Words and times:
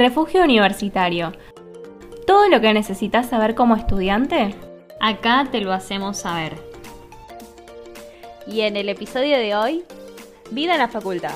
Refugio 0.00 0.42
Universitario. 0.42 1.32
Todo 2.26 2.48
lo 2.48 2.62
que 2.62 2.72
necesitas 2.72 3.28
saber 3.28 3.54
como 3.54 3.76
estudiante, 3.76 4.54
acá 4.98 5.46
te 5.52 5.60
lo 5.60 5.74
hacemos 5.74 6.16
saber. 6.16 6.56
Y 8.46 8.62
en 8.62 8.78
el 8.78 8.88
episodio 8.88 9.36
de 9.36 9.54
hoy, 9.54 9.84
vida 10.52 10.72
en 10.72 10.78
la 10.78 10.88
facultad. 10.88 11.34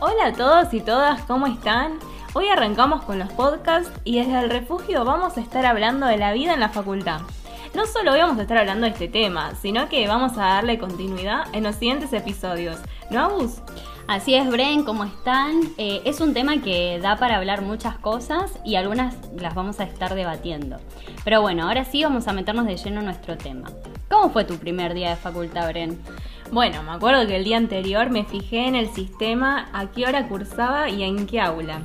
Hola 0.00 0.26
a 0.26 0.32
todos 0.32 0.74
y 0.74 0.80
todas, 0.80 1.22
¿cómo 1.22 1.46
están? 1.46 2.00
Hoy 2.32 2.48
arrancamos 2.48 3.04
con 3.04 3.20
los 3.20 3.32
podcasts 3.34 3.92
y 4.02 4.18
desde 4.18 4.36
el 4.40 4.50
refugio 4.50 5.04
vamos 5.04 5.36
a 5.36 5.42
estar 5.42 5.64
hablando 5.64 6.08
de 6.08 6.16
la 6.16 6.32
vida 6.32 6.54
en 6.54 6.60
la 6.60 6.70
facultad. 6.70 7.20
No 7.74 7.86
solo 7.86 8.12
vamos 8.12 8.38
a 8.38 8.42
estar 8.42 8.58
hablando 8.58 8.84
de 8.84 8.92
este 8.92 9.08
tema, 9.08 9.54
sino 9.54 9.88
que 9.88 10.06
vamos 10.06 10.32
a 10.32 10.42
darle 10.42 10.78
continuidad 10.78 11.44
en 11.54 11.62
los 11.62 11.76
siguientes 11.76 12.12
episodios. 12.12 12.78
¿No, 13.12 13.26
Agus? 13.26 13.60
Así 14.06 14.34
es, 14.34 14.48
Bren, 14.48 14.84
¿cómo 14.84 15.04
están? 15.04 15.60
Eh, 15.76 16.00
es 16.06 16.22
un 16.22 16.32
tema 16.32 16.62
que 16.62 16.98
da 16.98 17.16
para 17.16 17.36
hablar 17.36 17.60
muchas 17.60 17.98
cosas 17.98 18.58
y 18.64 18.76
algunas 18.76 19.14
las 19.38 19.54
vamos 19.54 19.80
a 19.80 19.84
estar 19.84 20.14
debatiendo. 20.14 20.78
Pero 21.22 21.42
bueno, 21.42 21.68
ahora 21.68 21.84
sí 21.84 22.02
vamos 22.02 22.26
a 22.26 22.32
meternos 22.32 22.64
de 22.64 22.78
lleno 22.78 23.00
en 23.00 23.04
nuestro 23.04 23.36
tema. 23.36 23.70
¿Cómo 24.10 24.30
fue 24.30 24.46
tu 24.46 24.56
primer 24.56 24.94
día 24.94 25.10
de 25.10 25.16
facultad, 25.16 25.68
Bren? 25.68 26.00
Bueno, 26.50 26.82
me 26.82 26.92
acuerdo 26.92 27.26
que 27.26 27.36
el 27.36 27.44
día 27.44 27.58
anterior 27.58 28.08
me 28.08 28.24
fijé 28.24 28.66
en 28.66 28.76
el 28.76 28.88
sistema, 28.88 29.68
a 29.74 29.90
qué 29.90 30.06
hora 30.06 30.26
cursaba 30.26 30.88
y 30.88 31.02
en 31.02 31.26
qué 31.26 31.38
aula. 31.38 31.82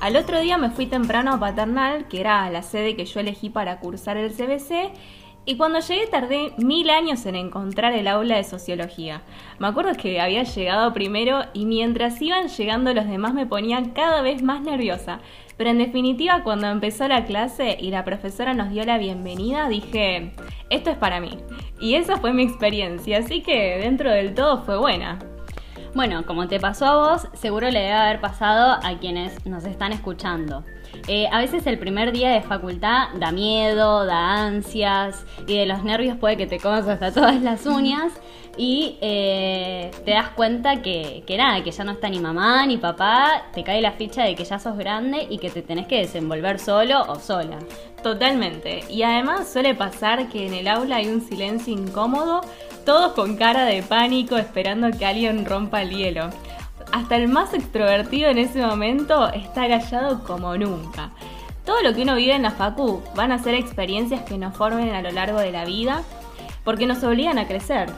Al 0.00 0.16
otro 0.16 0.40
día 0.40 0.58
me 0.58 0.68
fui 0.68 0.84
temprano 0.84 1.32
a 1.32 1.40
Paternal, 1.40 2.06
que 2.06 2.20
era 2.20 2.50
la 2.50 2.62
sede 2.62 2.96
que 2.96 3.06
yo 3.06 3.20
elegí 3.20 3.48
para 3.48 3.80
cursar 3.80 4.18
el 4.18 4.30
CBC, 4.30 4.92
y 5.46 5.56
cuando 5.56 5.78
llegué 5.78 6.08
tardé 6.08 6.52
mil 6.58 6.90
años 6.90 7.24
en 7.24 7.36
encontrar 7.36 7.94
el 7.94 8.08
aula 8.08 8.36
de 8.36 8.44
sociología. 8.44 9.22
Me 9.60 9.68
acuerdo 9.68 9.94
que 9.94 10.20
había 10.20 10.42
llegado 10.42 10.92
primero 10.92 11.44
y 11.54 11.66
mientras 11.66 12.20
iban 12.20 12.48
llegando 12.48 12.92
los 12.92 13.06
demás 13.06 13.32
me 13.32 13.46
ponían 13.46 13.90
cada 13.90 14.22
vez 14.22 14.42
más 14.42 14.60
nerviosa. 14.60 15.20
Pero 15.56 15.70
en 15.70 15.78
definitiva 15.78 16.42
cuando 16.42 16.66
empezó 16.66 17.06
la 17.06 17.24
clase 17.24 17.78
y 17.80 17.90
la 17.90 18.04
profesora 18.04 18.54
nos 18.54 18.70
dio 18.70 18.84
la 18.84 18.98
bienvenida 18.98 19.68
dije, 19.68 20.32
esto 20.68 20.90
es 20.90 20.96
para 20.96 21.20
mí. 21.20 21.38
Y 21.80 21.94
esa 21.94 22.16
fue 22.16 22.32
mi 22.32 22.42
experiencia, 22.42 23.18
así 23.18 23.40
que 23.42 23.78
dentro 23.78 24.10
del 24.10 24.34
todo 24.34 24.62
fue 24.64 24.76
buena. 24.76 25.18
Bueno, 25.96 26.26
como 26.26 26.46
te 26.46 26.60
pasó 26.60 26.84
a 26.84 26.96
vos, 26.96 27.28
seguro 27.32 27.70
le 27.70 27.80
debe 27.80 27.94
haber 27.94 28.20
pasado 28.20 28.78
a 28.82 28.98
quienes 28.98 29.46
nos 29.46 29.64
están 29.64 29.92
escuchando. 29.92 30.62
Eh, 31.08 31.26
a 31.32 31.38
veces 31.38 31.66
el 31.66 31.78
primer 31.78 32.12
día 32.12 32.32
de 32.32 32.42
facultad 32.42 33.08
da 33.14 33.32
miedo, 33.32 34.04
da 34.04 34.44
ansias 34.44 35.24
y 35.46 35.56
de 35.56 35.64
los 35.64 35.84
nervios 35.84 36.18
puede 36.18 36.36
que 36.36 36.46
te 36.46 36.60
comas 36.60 36.86
hasta 36.86 37.12
todas 37.14 37.40
las 37.40 37.64
uñas 37.64 38.12
y 38.58 38.98
eh, 39.00 39.90
te 40.04 40.10
das 40.10 40.28
cuenta 40.30 40.82
que, 40.82 41.24
que 41.26 41.38
nada, 41.38 41.64
que 41.64 41.70
ya 41.70 41.84
no 41.84 41.92
está 41.92 42.10
ni 42.10 42.18
mamá 42.18 42.66
ni 42.66 42.76
papá, 42.76 43.44
te 43.54 43.64
cae 43.64 43.80
la 43.80 43.92
ficha 43.92 44.22
de 44.22 44.34
que 44.34 44.44
ya 44.44 44.58
sos 44.58 44.76
grande 44.76 45.26
y 45.30 45.38
que 45.38 45.48
te 45.48 45.62
tenés 45.62 45.86
que 45.86 45.96
desenvolver 45.96 46.58
solo 46.58 47.04
o 47.08 47.18
sola. 47.18 47.58
Totalmente. 48.02 48.84
Y 48.90 49.02
además 49.02 49.48
suele 49.50 49.74
pasar 49.74 50.28
que 50.28 50.46
en 50.46 50.52
el 50.52 50.68
aula 50.68 50.96
hay 50.96 51.08
un 51.08 51.22
silencio 51.22 51.72
incómodo 51.72 52.42
todos 52.86 53.12
con 53.14 53.36
cara 53.36 53.64
de 53.64 53.82
pánico 53.82 54.36
esperando 54.36 54.96
que 54.96 55.04
alguien 55.04 55.44
rompa 55.44 55.82
el 55.82 55.90
hielo. 55.90 56.30
Hasta 56.92 57.16
el 57.16 57.26
más 57.26 57.52
extrovertido 57.52 58.30
en 58.30 58.38
ese 58.38 58.64
momento 58.64 59.28
está 59.32 59.68
callado 59.68 60.22
como 60.22 60.56
nunca. 60.56 61.10
Todo 61.64 61.82
lo 61.82 61.92
que 61.92 62.02
uno 62.02 62.14
vive 62.14 62.36
en 62.36 62.42
la 62.42 62.52
facu 62.52 63.02
van 63.16 63.32
a 63.32 63.40
ser 63.40 63.54
experiencias 63.54 64.22
que 64.22 64.38
nos 64.38 64.56
formen 64.56 64.94
a 64.94 65.02
lo 65.02 65.10
largo 65.10 65.40
de 65.40 65.50
la 65.50 65.64
vida 65.64 66.04
porque 66.62 66.86
nos 66.86 67.02
obligan 67.02 67.38
a 67.38 67.48
crecer. 67.48 67.90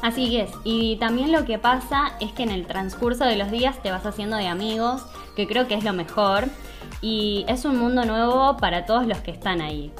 Así 0.00 0.38
es, 0.38 0.50
y 0.64 0.96
también 0.96 1.32
lo 1.32 1.44
que 1.44 1.58
pasa 1.58 2.12
es 2.20 2.32
que 2.32 2.42
en 2.42 2.50
el 2.50 2.66
transcurso 2.66 3.26
de 3.26 3.36
los 3.36 3.50
días 3.50 3.82
te 3.82 3.90
vas 3.90 4.06
haciendo 4.06 4.38
de 4.38 4.48
amigos, 4.48 5.04
que 5.36 5.46
creo 5.46 5.68
que 5.68 5.74
es 5.74 5.84
lo 5.84 5.92
mejor, 5.92 6.46
y 7.02 7.44
es 7.46 7.66
un 7.66 7.76
mundo 7.78 8.06
nuevo 8.06 8.56
para 8.56 8.86
todos 8.86 9.06
los 9.06 9.18
que 9.18 9.32
están 9.32 9.60
ahí 9.60 9.92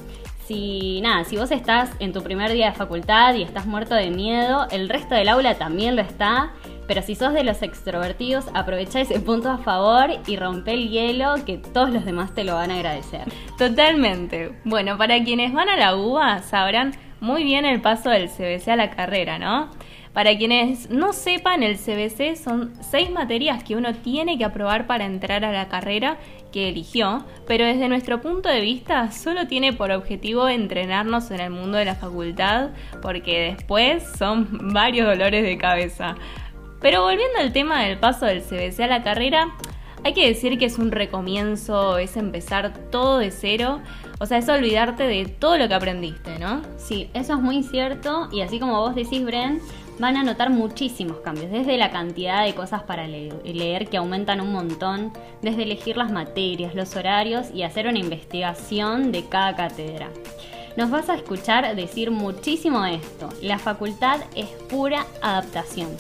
si 0.51 1.01
nada, 1.01 1.23
si 1.23 1.37
vos 1.37 1.53
estás 1.53 1.93
en 2.01 2.13
tu 2.13 2.25
primer 2.25 2.53
día 2.53 2.71
de 2.71 2.73
facultad 2.73 3.37
y 3.37 3.43
estás 3.43 3.67
muerto 3.67 3.95
de 3.95 4.11
miedo, 4.11 4.67
el 4.73 4.89
resto 4.89 5.15
del 5.15 5.29
aula 5.29 5.55
también 5.55 5.95
lo 5.95 6.03
está. 6.03 6.51
Pero 6.89 7.03
si 7.03 7.15
sos 7.15 7.33
de 7.33 7.45
los 7.45 7.63
extrovertidos, 7.63 8.47
aprovecha 8.53 9.01
ese 9.01 9.21
punto 9.21 9.49
a 9.49 9.59
favor 9.59 10.11
y 10.27 10.35
rompe 10.35 10.73
el 10.73 10.91
hielo 10.91 11.37
que 11.47 11.59
todos 11.59 11.91
los 11.91 12.05
demás 12.05 12.35
te 12.35 12.43
lo 12.43 12.57
van 12.57 12.73
a 12.73 12.75
agradecer. 12.75 13.33
Totalmente. 13.59 14.59
Bueno, 14.65 14.99
para 14.99 15.23
quienes 15.23 15.53
van 15.53 15.69
a 15.69 15.77
la 15.77 15.95
UBA 15.95 16.43
sabrán 16.43 16.95
muy 17.21 17.45
bien 17.45 17.65
el 17.65 17.81
paso 17.81 18.11
del 18.11 18.29
CBC 18.29 18.71
a 18.71 18.77
la 18.77 18.91
carrera, 18.91 19.39
¿no? 19.39 19.71
Para 20.13 20.37
quienes 20.37 20.91
no 20.91 21.13
sepan, 21.13 21.63
el 21.63 21.77
CBC 21.77 22.37
son 22.37 22.73
seis 22.81 23.11
materias 23.11 23.63
que 23.63 23.77
uno 23.77 23.95
tiene 23.95 24.37
que 24.39 24.45
aprobar 24.45 24.89
para 24.89 25.05
entrar 25.05 25.45
a 25.45 25.53
la 25.53 25.69
carrera 25.69 26.19
que 26.51 26.69
eligió, 26.69 27.25
pero 27.47 27.65
desde 27.65 27.89
nuestro 27.89 28.21
punto 28.21 28.49
de 28.49 28.61
vista 28.61 29.13
solo 29.13 29.47
tiene 29.47 29.73
por 29.73 29.93
objetivo 29.93 30.49
entrenarnos 30.49 31.31
en 31.31 31.41
el 31.41 31.51
mundo 31.51 31.79
de 31.79 31.85
la 31.85 31.95
facultad, 31.95 32.71
porque 33.03 33.55
después 33.57 34.03
son 34.19 34.73
varios 34.73 35.07
dolores 35.07 35.45
de 35.45 35.57
cabeza. 35.57 36.17
Pero 36.81 37.03
volviendo 37.03 37.39
al 37.39 37.53
tema 37.53 37.85
del 37.85 37.99
paso 37.99 38.27
del 38.27 38.43
CBC 38.43 38.81
a 38.81 38.87
la 38.89 39.05
carrera, 39.05 39.55
hay 40.03 40.15
que 40.15 40.27
decir 40.27 40.59
que 40.59 40.65
es 40.65 40.79
un 40.79 40.91
recomienzo, 40.91 41.99
es 41.99 42.17
empezar 42.17 42.73
todo 42.91 43.19
de 43.19 43.31
cero, 43.31 43.81
o 44.19 44.27
sea, 44.27 44.39
es 44.39 44.49
olvidarte 44.49 45.05
de 45.05 45.27
todo 45.27 45.59
lo 45.59 45.69
que 45.69 45.75
aprendiste, 45.75 46.39
¿no? 46.39 46.63
Sí, 46.79 47.11
eso 47.15 47.35
es 47.35 47.41
muy 47.41 47.63
cierto 47.63 48.29
y 48.33 48.41
así 48.41 48.59
como 48.59 48.81
vos 48.81 48.95
decís, 48.95 49.25
Bren, 49.25 49.61
van 50.01 50.17
a 50.17 50.25
notar 50.25 50.49
muchísimos 50.49 51.19
cambios, 51.19 51.51
desde 51.51 51.77
la 51.77 51.91
cantidad 51.91 52.45
de 52.45 52.55
cosas 52.55 52.83
para 52.83 53.07
leer, 53.07 53.89
que 53.89 53.99
aumentan 53.99 54.41
un 54.41 54.51
montón, 54.51 55.13
desde 55.43 55.65
elegir 55.65 55.99
las 55.99 56.11
materias, 56.11 56.75
los 56.75 56.97
horarios 56.97 57.49
y 57.55 57.63
hacer 57.63 57.87
una 57.87 57.99
investigación 57.99 59.13
de 59.13 59.27
cada 59.27 59.55
cátedra. 59.55 60.09
Nos 60.77 60.91
vas 60.91 61.11
a 61.11 61.17
escuchar 61.17 61.77
decir 61.77 62.11
muchísimo 62.11 62.87
esto, 62.87 63.29
la 63.43 63.59
facultad 63.59 64.21
es 64.35 64.47
pura 64.71 65.05
adaptación. 65.21 65.91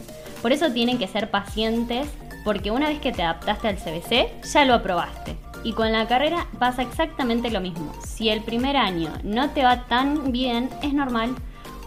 Por 0.41 0.53
eso 0.53 0.73
tienen 0.73 0.97
que 0.97 1.07
ser 1.07 1.31
pacientes 1.31 2.09
porque 2.43 2.71
una 2.71 2.89
vez 2.89 3.01
que 3.01 3.13
te 3.13 3.23
adaptaste 3.23 3.69
al 3.69 3.77
CBC, 3.77 4.43
ya 4.51 4.65
lo 4.65 4.73
aprobaste. 4.73 5.37
Y 5.63 5.75
con 5.75 5.93
la 5.93 6.09
carrera 6.09 6.47
pasa 6.59 6.81
exactamente 6.81 7.51
lo 7.51 7.61
mismo. 7.61 7.93
Si 8.03 8.31
el 8.31 8.41
primer 8.41 8.79
año 8.79 9.13
no 9.23 9.51
te 9.51 9.63
va 9.63 9.85
tan 9.85 10.33
bien, 10.33 10.71
es 10.83 10.95
normal, 10.95 11.35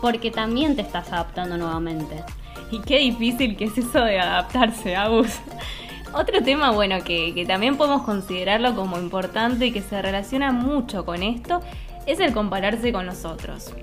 porque 0.03 0.31
también 0.31 0.75
te 0.75 0.81
estás 0.81 1.13
adaptando 1.13 1.55
nuevamente. 1.55 2.25
Y 2.71 2.81
qué 2.81 2.99
difícil 2.99 3.55
que 3.55 3.63
es 3.63 3.77
eso 3.77 4.01
de 4.03 4.19
adaptarse, 4.19 4.97
Agus. 4.97 5.39
Otro 6.13 6.43
tema, 6.43 6.71
bueno, 6.71 6.97
que, 7.05 7.45
también 7.47 7.77
podemos 7.77 8.01
considerarlo 8.03 8.75
como 8.75 8.99
importante 8.99 9.67
y 9.67 9.71
que 9.71 9.81
se 9.81 10.01
relaciona 10.01 10.51
mucho 10.51 11.05
con 11.05 11.23
esto, 11.23 11.61
es 12.05 12.19
el 12.19 12.33
compararse 12.33 12.91
con 12.91 13.05
los 13.05 13.23
otros. 13.23 13.73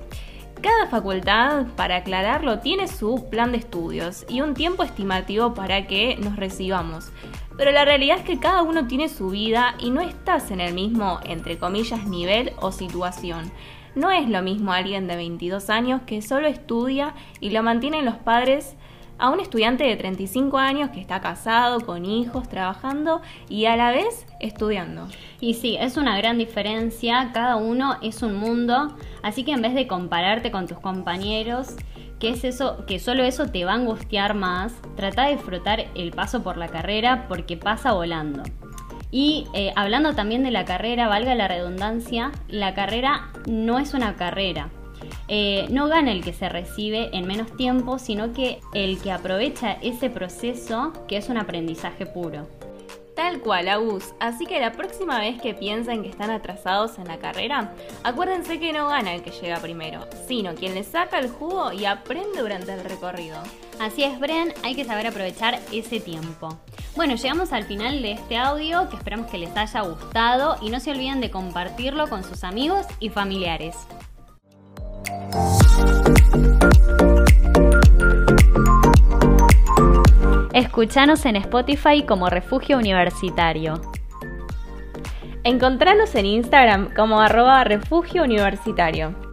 Cada 0.61 0.89
facultad, 0.91 1.69
para 1.75 1.97
aclararlo, 1.97 2.59
tiene 2.59 2.87
su 2.87 3.31
plan 3.31 3.53
de 3.53 3.59
estudios 3.59 4.27
y 4.29 4.43
un 4.43 4.53
tiempo 4.53 4.83
estimativo 4.83 5.55
para 5.55 5.87
que 5.87 6.17
nos 6.17 6.37
recibamos. 6.37 7.11
Pero 7.57 7.71
la 7.73 7.87
realidad 7.87 8.19
es 8.19 8.25
que 8.25 8.39
cada 8.39 8.61
uno 8.61 8.87
tiene 8.87 9.09
su 9.09 9.31
vida 9.31 9.75
y 9.79 9.89
no 9.89 10.03
estás 10.03 10.51
en 10.51 10.61
el 10.61 10.75
mismo, 10.75 11.19
entre 11.25 11.57
comillas, 11.57 12.07
nivel 12.07 12.53
o 12.61 12.73
situación. 12.73 13.51
No 13.95 14.11
es 14.11 14.29
lo 14.29 14.43
mismo 14.43 14.73
alguien 14.73 15.07
de 15.09 15.17
22 15.17 15.69
años 15.71 16.03
que 16.07 16.23
solo 16.23 16.47
estudia 16.47 17.15
y 17.41 17.51
lo 17.51 17.63
mantienen 17.63 18.05
los 18.05 18.17
padres 18.17 18.77
a 19.21 19.29
un 19.29 19.39
estudiante 19.39 19.85
de 19.85 19.97
35 19.97 20.57
años 20.57 20.91
que 20.91 21.01
está 21.01 21.21
casado, 21.21 21.81
con 21.81 22.07
hijos, 22.07 22.49
trabajando 22.49 23.21
y 23.49 23.67
a 23.67 23.77
la 23.77 23.91
vez 23.91 24.27
estudiando. 24.41 25.07
Y 25.41 25.55
sí, 25.55 25.77
es 25.79 25.97
una 25.97 26.17
gran 26.17 26.39
diferencia, 26.39 27.31
cada 27.35 27.57
uno 27.57 27.97
es 28.01 28.23
un 28.23 28.37
mundo, 28.37 28.97
así 29.23 29.45
que 29.45 29.53
en 29.53 29.61
vez 29.61 29.75
de 29.75 29.87
compararte 29.87 30.51
con 30.51 30.67
tus 30.67 30.79
compañeros, 30.79 31.77
que 32.19 32.31
es 32.31 32.45
eso, 32.45 32.85
que 32.87 32.99
solo 32.99 33.23
eso 33.23 33.47
te 33.47 33.65
va 33.65 33.73
a 33.73 33.77
angustiar 33.77 34.35
más, 34.35 34.73
trata 34.97 35.27
de 35.27 35.35
disfrutar 35.35 35.87
el 35.95 36.13
paso 36.13 36.43
por 36.43 36.57
la 36.57 36.69
carrera 36.69 37.27
porque 37.29 37.57
pasa 37.57 37.93
volando. 37.93 38.43
Y 39.11 39.47
eh, 39.55 39.73
hablando 39.77 40.15
también 40.15 40.43
de 40.43 40.51
la 40.51 40.65
carrera, 40.65 41.09
valga 41.09 41.35
la 41.35 41.49
redundancia, 41.49 42.31
la 42.49 42.75
carrera 42.75 43.31
no 43.47 43.79
es 43.79 43.95
una 43.95 44.17
carrera. 44.17 44.71
Eh, 45.29 45.67
no 45.71 45.89
gana 45.89 46.13
el 46.13 46.23
que 46.23 46.33
se 46.33 46.49
recibe 46.49 47.11
en 47.13 47.27
menos 47.27 47.57
tiempo, 47.57 47.99
sino 47.99 48.33
que 48.33 48.61
el 48.75 49.01
que 49.01 49.13
aprovecha 49.13 49.73
ese 49.83 50.11
proceso 50.11 50.93
que 51.09 51.17
es 51.17 51.29
un 51.29 51.39
aprendizaje 51.39 52.07
puro. 52.07 52.49
Tal 53.15 53.41
cual, 53.41 53.69
Agus. 53.69 54.15
Así 54.19 54.47
que 54.47 54.61
la 54.61 54.73
próxima 54.73 55.21
vez 55.21 55.41
que 55.43 55.53
piensen 55.53 56.03
que 56.03 56.09
están 56.09 56.31
atrasados 56.31 56.99
en 56.99 57.07
la 57.07 57.19
carrera, 57.19 57.75
acuérdense 58.03 58.59
que 58.59 58.73
no 58.73 58.89
gana 58.89 59.15
el 59.15 59.23
que 59.23 59.31
llega 59.31 59.59
primero, 59.59 60.07
sino 60.27 60.55
quien 60.55 60.75
le 60.75 60.85
saca 60.85 61.19
el 61.19 61.29
jugo 61.29 61.73
y 61.73 61.85
aprende 61.85 62.41
durante 62.41 62.73
el 62.73 62.83
recorrido. 62.83 63.37
Así 63.79 64.05
es, 64.05 64.19
Bren, 64.19 64.55
hay 64.63 64.75
que 64.75 64.85
saber 64.85 65.07
aprovechar 65.07 65.59
ese 65.71 66.01
tiempo. 66.01 66.59
Bueno, 67.01 67.15
llegamos 67.15 67.55
al 67.55 67.65
final 67.65 68.03
de 68.03 68.13
este 68.13 68.37
audio 68.37 68.91
que 68.91 68.97
esperamos 68.97 69.31
que 69.31 69.39
les 69.39 69.57
haya 69.57 69.81
gustado 69.81 70.59
y 70.61 70.69
no 70.69 70.81
se 70.81 70.91
olviden 70.91 71.23
de 71.23 71.31
compartirlo 71.31 72.09
con 72.09 72.23
sus 72.23 72.45
amigos 72.45 72.85
y 72.99 73.09
familiares. 73.09 73.75
Escuchanos 80.53 81.25
en 81.25 81.37
Spotify 81.37 82.05
como 82.07 82.29
Refugio 82.29 82.77
Universitario. 82.77 83.81
Encontranos 85.43 86.15
en 86.17 86.27
Instagram 86.27 86.93
como 86.95 87.23
arroba 87.23 87.65
refugio 87.65 88.25
universitario. 88.25 89.30